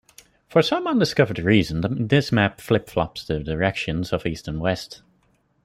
For 0.49 0.63
some 0.63 0.87
undiscovered 0.87 1.37
reason 1.37 2.07
this 2.07 2.31
map 2.31 2.59
flip-flops 2.59 3.23
the 3.23 3.39
directions 3.41 4.11
of 4.11 4.25
east 4.25 4.47
and 4.47 4.59
west. 4.59 5.03